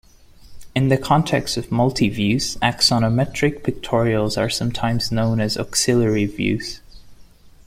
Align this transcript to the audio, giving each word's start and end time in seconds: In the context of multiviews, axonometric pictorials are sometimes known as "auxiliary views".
In 0.75 0.87
the 0.89 0.97
context 0.97 1.57
of 1.57 1.67
multiviews, 1.69 2.57
axonometric 2.57 3.61
pictorials 3.61 4.35
are 4.35 4.49
sometimes 4.49 5.11
known 5.11 5.39
as 5.39 5.59
"auxiliary 5.59 6.25
views". 6.25 6.81